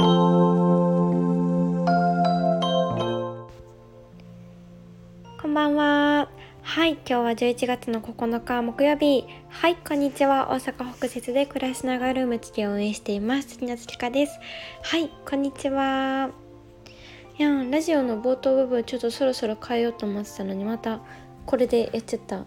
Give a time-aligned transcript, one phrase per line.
[0.00, 0.06] こ
[5.46, 6.30] んばんは。
[6.62, 9.26] はい、今日は11月の9日木曜日。
[9.50, 10.48] はい、こんにちは。
[10.50, 13.48] 大阪北節で暮らしながらルーム付きを運営しています。
[13.48, 14.40] 月夏月香です。
[14.82, 16.30] はい、こんにちは。
[17.38, 21.00] いやラジオの冒頭部分ちょっとそろそろ変えようと思ってたのにまた
[21.46, 22.44] これでやっちゃった。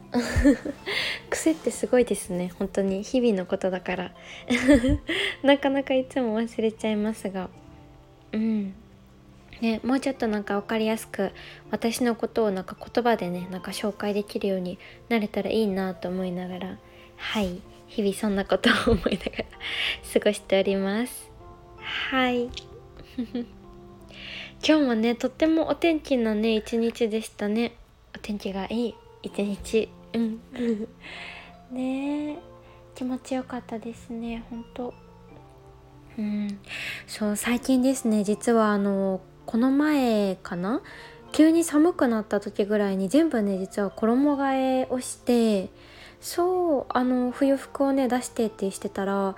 [1.30, 2.52] 癖ってすごいですね。
[2.58, 3.04] 本当に。
[3.04, 4.12] 日々のことだから。
[5.44, 7.50] なかなかいつも忘れちゃいますが。
[8.32, 8.74] うん。
[9.62, 11.32] ね、もうちょっとなんか分かりやすく
[11.72, 16.78] 私のことをなんか言葉でねなんか紹介できるようになれたらいいなと思いながら。
[17.18, 17.62] はい。
[17.88, 19.46] 日々そんなことを思いながら
[20.14, 21.32] 過ごしております。
[21.78, 22.50] はい。
[24.66, 27.74] 今日もねとってもお天気のね一日でしたね。
[28.16, 29.90] お天気がいい一日。
[30.14, 30.40] うん。
[31.72, 32.38] ね
[32.96, 34.44] 気持ちよかったですね。
[34.50, 34.94] 本当。
[36.18, 36.60] うん。
[37.08, 38.24] そう最近ですね。
[38.24, 40.82] 実はあのこの前かな？
[41.34, 45.72] 急に寒くなった時ぐらいに全部ね実は衣替えをして
[46.22, 49.36] そうあの冬服をね出してってしてたら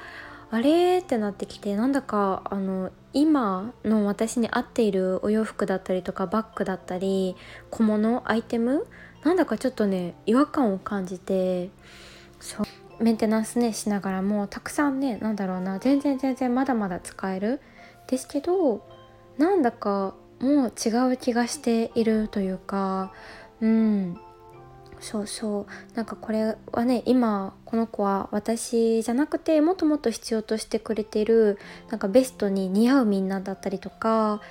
[0.52, 7.38] あれってなってきてなんだかあの今の私に合っているお洋服だったりとかバッグだったり
[7.69, 8.85] 小物アイテム？
[9.23, 11.69] なんだかちょっとね違和感を感じて
[12.41, 17.61] そうメンテナンスねしながらもたくさんねなんだろうな全然全然まだまだ使える。
[18.08, 18.86] ですけど
[19.38, 23.13] なんだかもう違う気がしているというか
[23.61, 24.19] うん。
[24.99, 25.95] そうそう。
[25.95, 34.41] なんかこれはね今この子は私じゃなくてもっともっと必要としてくれてるなんかベストに似合うみんなだったりとか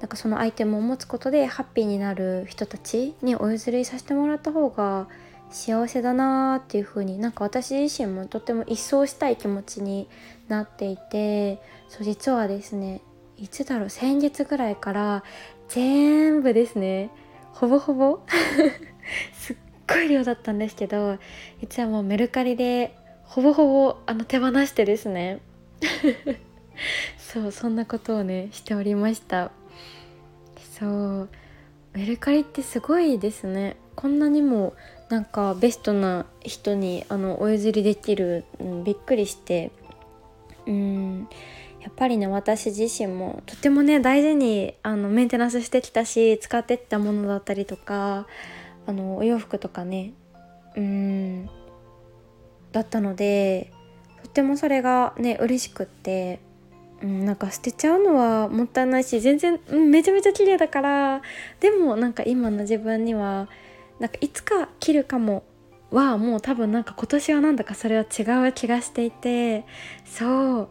[0.00, 5.08] なんかそのアイテムを持つことでハッピーになる人たちにお譲りさせてもらった方が
[5.50, 10.08] 幸せだなーっていう風になんか私自身もとても一掃したい気持ちに
[10.48, 13.02] なっていてそう実はですね
[13.36, 15.24] いつだろう先月ぐらいから
[15.68, 17.10] 全部ですね
[17.52, 18.20] ほぼほぼ
[19.34, 19.56] す っ
[19.92, 21.18] ごい量だったんですけど
[21.60, 25.40] 実はもうメルカリでほぼほぼあの手放してですね。
[27.18, 29.52] そうそんなことをねしておりました。
[30.78, 31.28] そう
[31.92, 33.76] メルカリってすごいですね。
[33.94, 34.74] こんなにも
[35.10, 39.70] なんかベストな人にあのお譲りできる、うん、びっくりして。
[40.66, 41.28] うん
[41.80, 48.26] やっぱりね私自身もとてもね大事にあのメンテナンスしてきたし使ってったものだったりとか
[48.90, 50.12] あのお洋服とかね。
[50.76, 51.46] うん。
[52.72, 53.72] だったので
[54.22, 56.40] とってもそれがね嬉しくって、
[57.02, 61.22] うん、なんか捨てちゃうのはもったいないし全然、うん、めちゃめちゃ綺麗だから。
[61.60, 63.48] でもなんか今の自分には
[63.98, 65.44] なんかいつか着るかも
[65.90, 69.64] はもう多分なんか今年はなんだかそれは違う気がしていて。
[70.04, 70.68] そう。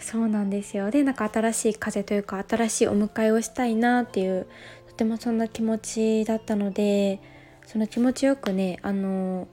[0.00, 0.90] そうなんですよ。
[0.90, 4.48] でなんか新しい風というか新しいお迎えをしたいなっていう
[4.88, 7.20] とてもそんな気持ちだったので。
[7.66, 9.48] その気持ちよくねあの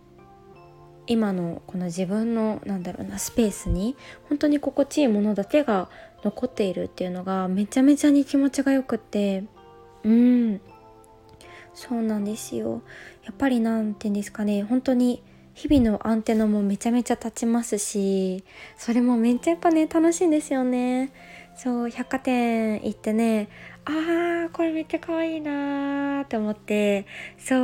[1.07, 3.95] 今のこの自分のなんだろうなスペースに
[4.29, 5.89] 本当に心地いいものだけが
[6.23, 9.43] 残っているっていうのがめちゃめちゃに気持ちがよくって
[10.03, 10.61] うん。
[11.73, 12.81] そうなんですよ。
[13.23, 18.43] やっぱり何て言うんですかね本当に日々のアンテナもめちゃめちゃ立ちますし
[18.77, 21.11] それもめっちゃやっぱね楽しいんですよね。
[21.55, 23.49] そう百貨店行ってね
[23.89, 27.07] あーこれめっちゃ可愛いなーって思って
[27.39, 27.55] そ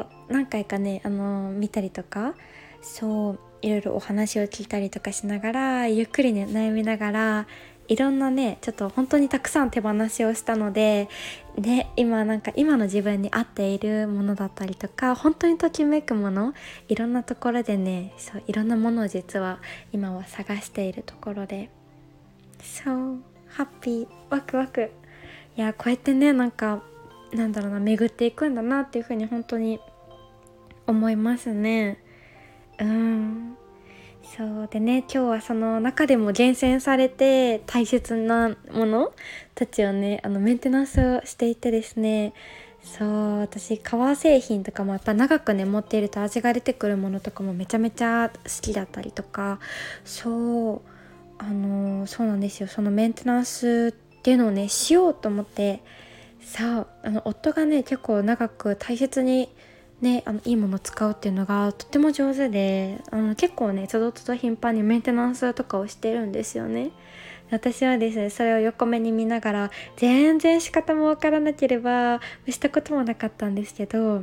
[0.00, 2.34] う何回かねあの見たりとか
[2.80, 7.46] そういろいろお話を聞いたりとかしながらゆっくりね悩みながら
[7.88, 11.08] いろんなねちょっと本当にたくさん手放しをしたので
[11.56, 16.54] ね今なんか今の自分に合っているものだったりとか本当にときめくもの
[16.88, 19.58] いろんなところでねそういろんなものを実は
[19.92, 21.68] 今は探しているところで
[22.62, 23.18] そう
[23.48, 24.90] ハッピーワクワク。
[25.58, 26.84] いやこうやってねなんか
[27.32, 29.80] なんだろうな巡っていくんだなっていうふうに本当に
[30.86, 31.98] 思いますね。
[32.78, 33.56] うん。
[34.22, 39.12] そうでね今日はその中でも厳選されて大切なもの
[39.56, 42.34] たちをねあのメンテナンスをしていてですね。
[42.80, 49.58] そう私革製品とかもやっぱ長くね持っていると味が出てくるものとかもめちゃめちゃ好きだったりとか。
[50.04, 50.80] そう
[51.36, 52.68] あのそうなんですよ。
[52.68, 55.82] そのメンテナンスってっていうのをねしようと思って
[56.40, 59.48] さああの夫がね結構長く大切に
[60.00, 66.92] ね、あのいいもの使うっていうのがとっても上手であの結構ねつどつど頻繁にメンテナンスとかをしてるんですよね。
[67.50, 74.22] 私はですねそれを横目に見ながら全然仕方もわからなければしたこともなかったんですけど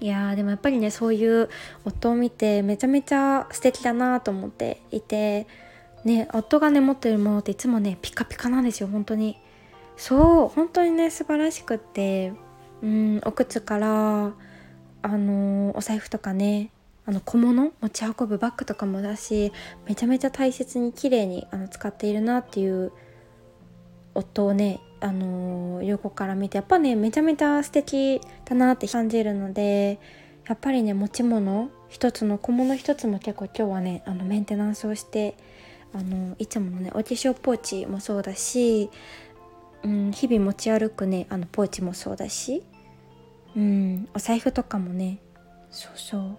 [0.00, 1.48] いやーでもやっぱりねそういう
[1.84, 5.46] 夫を見てめちゃめちゃ素敵だなと思っていて
[6.04, 9.38] ね夫がね持ってるものっていつもねピカピカなんですよ本当に。
[9.96, 12.32] そう本当にね素晴らしくって
[12.82, 14.32] うんお靴から
[15.02, 16.70] あの、お財布とかね
[17.06, 19.52] あの小物持ち運ぶバッグとかもだし
[19.86, 22.92] めちゃめちゃ大切に綺麗にあに使っているなっていう
[24.14, 30.00] 夫をねあのー、横から見てやっぱねめちゃめちゃ素敵だなって感じるので
[30.48, 35.36] やっぱりね持ち物一つの小物一つも結構今日はねあのメンテナンスをして
[35.94, 38.90] あのいつものねお化粧ポーチもそうだし、
[39.82, 42.62] うん、日々持ち歩くねあのポーチもそうだし、
[43.56, 45.20] うん、お財布とかもね
[45.70, 46.36] そうそう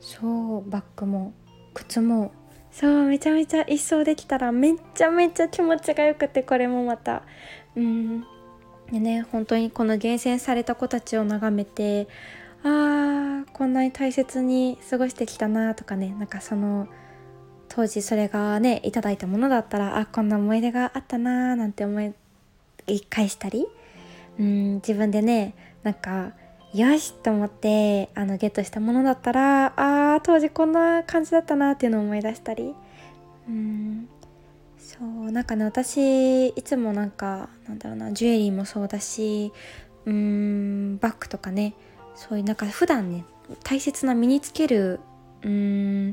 [0.00, 1.32] そうバッグも
[1.74, 2.32] 靴も
[2.70, 7.22] そうめちゃめちゃ一掃できたらめちゃめちゃ気持ちがよくてこれもまた。
[7.76, 8.24] うん
[8.90, 12.08] でね本当にこの厳選された子たちを眺めて
[12.62, 16.88] あーこんなに大切に過ごしてきたなとかねなんかその
[17.78, 22.12] 当時それがねいただいたものだったらあこんな思い出があったなーなんて思い
[23.02, 23.68] 返したり。
[24.36, 25.54] うん自分でね
[25.84, 26.32] なんか
[26.74, 32.74] よしと思ってあのゲットしたものだったらあー当時こんな感じだったなっていうのを思い出したり。
[33.48, 34.08] うん。
[34.76, 39.52] そうなんかね私いつもなんかなんだろうなジュエリーもそうだし
[40.04, 41.74] うんバッグとかね
[42.16, 43.24] そういうなんか普段ね
[43.62, 44.98] 大切な身につける
[45.42, 46.07] うん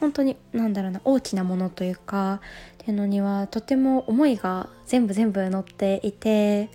[0.00, 2.40] 本当に何だろうな大きなものというか
[2.74, 6.70] っていうのにはとても思いが全部全部載っていて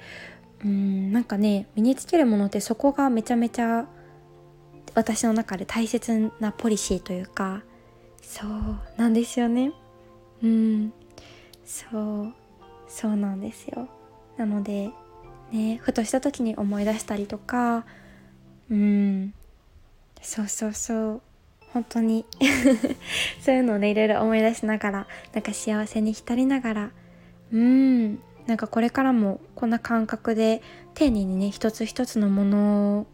[0.64, 3.86] うんなんかね身につけるものってそこがめちゃめちゃ
[4.94, 7.64] 私の中で大切なポリシーというか
[8.22, 8.52] そう
[8.98, 9.74] なんですよね。
[10.42, 10.94] うん。
[11.66, 12.34] そう。
[12.88, 13.90] そうなんですよ。
[14.38, 14.92] なので
[15.52, 17.86] ねふとした時に思い出したりとか
[18.70, 19.34] うん。
[20.22, 21.22] そうそうそう。
[21.74, 22.26] 本当に。
[23.42, 26.92] そういうのをねいろいろ思い出しながらなんか幸せに浸りながら。
[27.52, 28.20] うん。
[28.48, 30.62] なんかこれからもこんな感覚で
[30.94, 33.08] 丁寧にね一つ一つのもの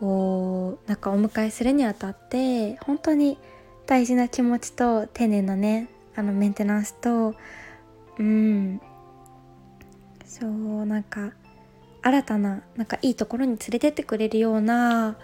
[0.00, 3.38] をなんかお迎えするにあたって本当に
[3.86, 7.34] 大事な気持ちと丁寧なねあのメンテナンスと
[8.18, 8.80] うん。
[10.24, 11.32] そうなんか
[12.02, 15.16] 新たななんかいいところに連れてってくれるような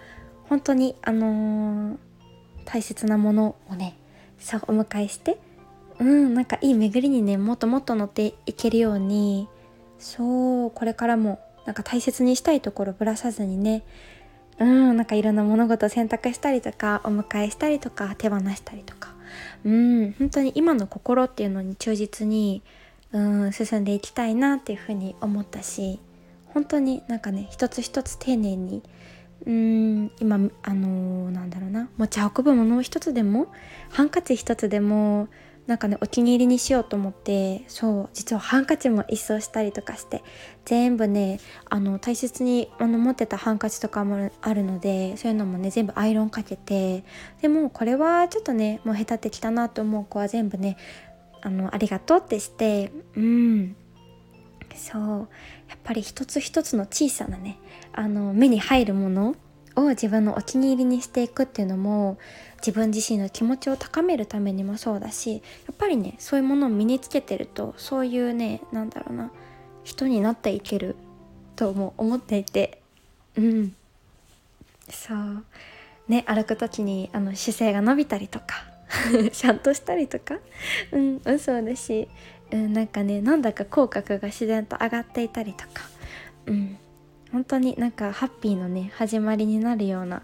[0.49, 1.97] 本当にあのー、
[2.65, 3.97] 大切なものをね
[4.39, 5.39] さお迎えして
[5.99, 9.49] うんなんかいい巡りにねもっともっと乗っていけるように
[9.99, 13.83] そうこれからもなんか大切にしたいところぶらさずにね
[14.59, 19.15] うんなんかいろんな物事を選択したりとかお迎えしたりとか手放したりとか
[19.65, 22.63] うん本当に今の心っていうのに忠実に
[23.13, 25.99] うん進んでいきたいなっていうふうに思ったし
[26.47, 28.83] 本当になんかね一つ一つ丁寧に
[29.47, 31.89] うん今あのー、なんだろうな。
[31.97, 33.47] 持ち運ぶもの一つでも
[33.91, 35.29] ハンカチ一つでも
[35.67, 40.25] なんかねお気に入りにしようと思ってそう実はハンカチも一掃したりとかして
[40.65, 41.39] 全部ね
[41.69, 47.05] あの大切にあの持ってたハンカチとかもあるのでそういうのもね全部アイロンかけて
[47.41, 50.77] でもこれはちょっとねもう下手ってきたなと思う子は全部ね
[51.41, 53.77] あのありがとうってしてうん。
[54.77, 55.29] そう。
[55.69, 57.59] やっぱり一つ一つの小さなね
[57.93, 59.37] あの目に入るもの
[59.77, 62.19] を自分のお気に入りにしていくっていうのも
[62.57, 65.39] 自分自身の気持ちを高めるためにもそうだしや
[65.73, 69.31] っぱりねそういうものを身につけてるとそういうねなんだろうな
[69.85, 70.97] 人になっていける
[71.57, 72.81] とも思っていて。
[73.37, 73.75] うん。
[74.91, 75.45] そう。
[76.09, 78.65] ね歩く時にあの姿勢が伸びたりとか
[79.33, 80.39] ちゃんとしたりとか。
[80.93, 82.09] うんそうだし。
[82.53, 85.85] うん、なんかねなんだか口角が自然と上がっていたりとか、
[86.47, 86.79] うん、
[87.33, 90.23] 本当になんかハッピーのね始まりになるような、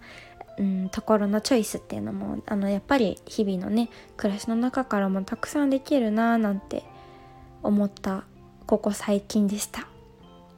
[0.58, 6.84] うん、ところのチョイスっていうのもあのやっぱり日々のね暮らしの中からもたくさんできるなーなんて
[7.62, 8.24] 思った
[8.66, 9.86] ここ最近でした。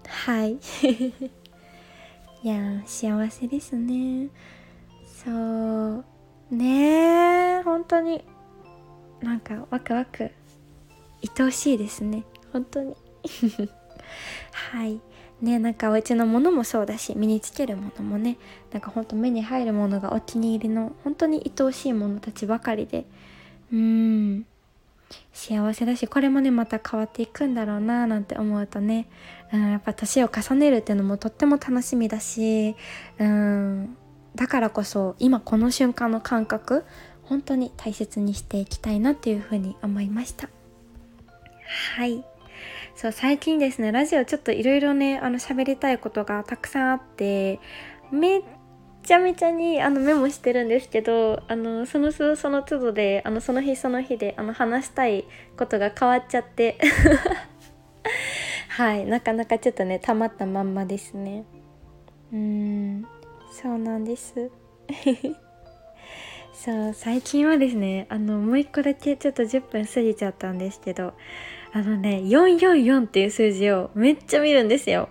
[0.08, 0.52] はい。
[2.42, 4.28] いや幸せですね。
[5.04, 6.04] そう。
[6.50, 8.24] ねえ本当に。
[9.20, 10.30] なんかワクワク。
[11.22, 12.24] 愛おしいですね。
[12.52, 12.94] 本当に。
[14.52, 15.00] はい。
[15.40, 18.38] ねなんかお家のものもそうだし身につけるものもね
[18.72, 23.04] なんかほんと目に入るものがお気に入りの本当に愛おしいものたちばかりで。
[23.72, 24.46] うーん。
[25.32, 29.08] 幸せだしこれもねまた変わっていくんだろうななんて思うとね、
[29.52, 32.76] うん、やっぱ年を重ねるっていうのもとっても楽しみだし、
[33.18, 33.96] うん、
[34.34, 36.84] だからこそ今この瞬間の感覚
[37.22, 40.48] 本当に大切にしていきたいなっていうふうに思いました。
[41.96, 42.24] はい。
[42.94, 47.60] そう最近ですねラジオちょっといろいろねあの喋りたいことがたくさんあって
[48.10, 48.42] めっ
[49.04, 55.24] ちゃめちゃにあのメモしてるんですけどあのそのその都度であのその日その日であの話したい
[55.56, 56.78] ことが変わっちゃって。
[58.68, 61.44] はいなかなかちょっとねたまったまんまですね。
[62.32, 63.06] うん
[63.50, 64.50] そうなんです。
[66.52, 71.14] そう最近はですねあのもう一個だけちょっと10分過ぎちゃったんですけど
[71.72, 75.08] あのね444っていう数字をめっちゃ見るんですよ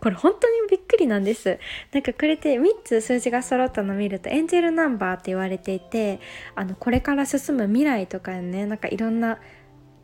[0.00, 1.58] これ本当にびっくりなんです
[1.92, 6.20] なんかこれって3つ数字が揃ったの見るとエンジェルナンバーって言われていて
[6.54, 9.38] あのこれから進む未来とかねなんかいろんな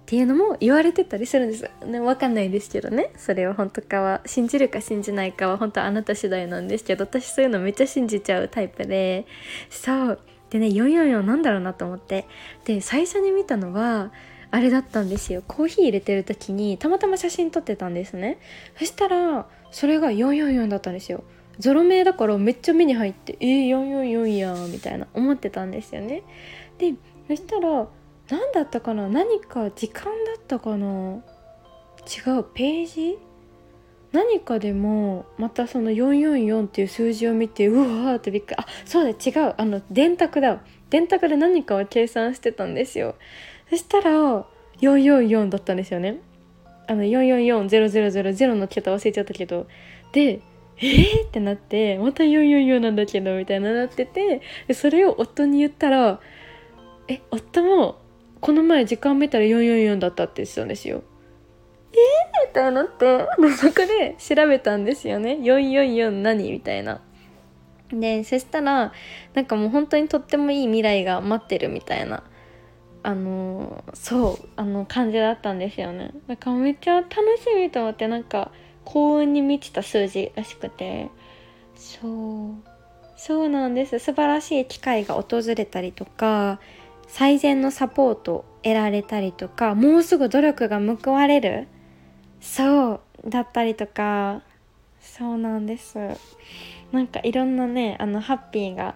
[0.04, 1.70] っていうのも言われてたりするんです。
[1.86, 3.10] ね、わかんないですけどね。
[3.16, 9.26] それは本当かは、信じるか信じないかは本当あなた次第なんですけど、私そういうのめっちゃ信じちゃうタイプで、
[9.70, 10.18] そう。
[10.50, 12.26] でね、444なんだろうなと思って。
[12.66, 14.12] で、最初に見たのは、
[14.54, 15.42] あれだったんですよ。
[15.48, 18.38] コーヒー入れてる時に、たまたま写真撮ってたんですね。
[18.78, 21.24] そしたら、それが444だったんですよ。
[21.58, 26.22] ゾロ目だからめっちゃ目に入って、えー、444やん、みたいな思ってたんですよね。
[26.78, 26.94] で、
[27.26, 27.88] そしたら、
[28.30, 31.18] 何だったかな何か時間だったかな違
[32.38, 33.18] うページ？
[34.12, 43.16] 何かでもまたその444っていう数字を見てうわーってびっくりあそうだ違うあの電卓だ電卓で何かを計算してたんですよ
[43.70, 44.46] そしたら
[44.80, 46.20] 444だったんですよね。
[46.86, 49.66] あの444000の桁忘れちゃったけど。
[50.12, 50.40] で
[50.76, 51.26] えー？
[51.28, 54.42] ってなってまた444なんだけどみたいななってて
[54.74, 56.20] それを夫に言ったら
[57.08, 57.98] え夫も
[58.40, 61.02] この前時間見たら444だったって言ってたんですよ。
[61.92, 62.50] えー？
[62.50, 65.38] ってなってそこで調べたんですよね。
[65.40, 66.50] 444何？
[66.50, 67.00] みたいな。
[67.92, 68.92] でそしたら
[69.34, 72.24] なんかもう本当にとってもいい未来が待ってるみたいな。
[73.04, 76.12] あのそうあの感じだったんですよね。
[76.26, 78.50] だかめっちゃ楽しみと思ってなんか
[78.86, 81.10] 幸運に満ちた数字らしくて。
[81.76, 82.54] そう。
[83.16, 83.98] そうなんです。
[83.98, 86.58] 素晴らしい機会が訪れたりとか
[87.06, 91.68] 最善のサポートを得られたりとかもうすぐ努力が報われる
[92.40, 94.42] そうだったりとか。
[95.00, 95.98] そうなんです。
[96.90, 98.94] なんかいろんなねあのハッピーが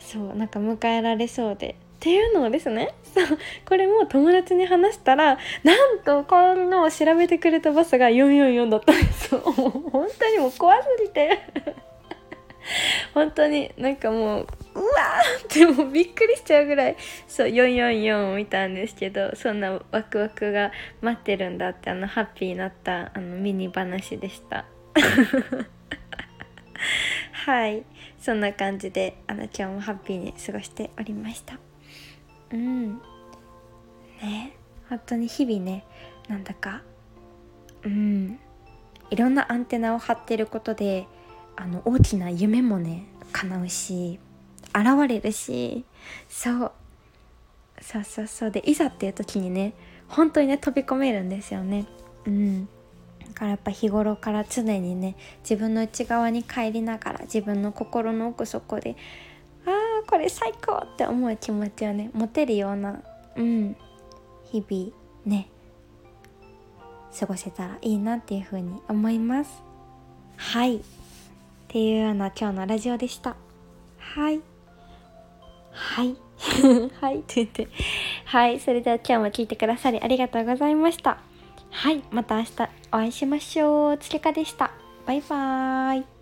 [0.00, 1.76] そうなんか迎えられそうで。
[2.04, 9.40] っていうのをですね そうこれも友達に話したらなんとこのを調べてくれたバスが444だったんですよ。
[9.90, 11.40] 本当にもう怖すぎて。
[13.14, 16.96] 本当になんかもううわーってもうびっくりしちゃうぐらい
[17.26, 24.66] そう444を見たんですけどそんなワクワクが待ってるんだってあのハッピーになったあのミニ話でした。
[27.32, 27.82] はい。
[28.18, 31.58] そんな感じであの今日もハッピーに過ごしておりました。
[32.54, 33.00] うん。
[34.22, 34.56] ね。
[34.88, 35.84] 本当に日々ね
[36.28, 36.82] なんだか。
[37.82, 38.38] うん。
[39.10, 41.06] いろんなアンテナを張ってることで
[41.56, 44.18] あの大きな夢もね叶うし
[44.68, 45.84] 現れるし。
[46.28, 46.72] そう。
[47.80, 48.50] そうそうそう。
[48.50, 49.74] でいざっていう時にね
[50.08, 51.86] 本当にね飛び込めるんですよね。
[52.24, 52.66] うん。
[52.66, 58.96] だからやっぱ日頃から常にね自分の内側に帰りながら自分の心の奥底で
[60.14, 63.02] これ最高って思う気持ちをね持てるような
[63.34, 63.76] うん。
[64.44, 64.92] 日々
[65.26, 65.48] ね
[67.18, 69.60] 過ごせたらいいなっていうふうに思います。
[70.36, 70.76] はい。
[70.76, 70.80] っ
[71.66, 73.34] ていうような今日のラジオでした。
[73.98, 74.40] はい。
[75.72, 76.16] はい。
[77.00, 77.18] はい。
[77.18, 77.66] って言って。
[78.26, 78.60] はい。
[78.60, 81.18] それでは今日も聞いてくださりありがとうございました。
[81.70, 82.04] はい。
[82.12, 83.98] また明日お会いしましょう。
[83.98, 84.70] つけかでした。
[85.06, 86.13] バイバーイ